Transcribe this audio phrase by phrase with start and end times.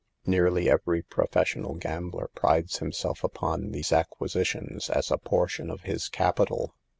[0.25, 6.73] Nearly every professional gambler prides himself upon these acquisitions as a portion of his capital.